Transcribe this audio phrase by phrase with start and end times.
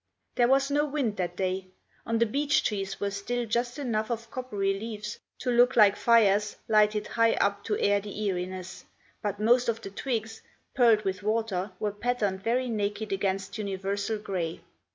[0.33, 1.67] There was no wind that day.
[2.07, 6.55] On the beech trees were still just enough of coppery leaves to look like fires
[6.67, 8.83] lighted high up to air the eeriness;
[9.21, 10.41] but most of the twigs,
[10.73, 14.61] pearled with water, were patterned very naked against universal grey.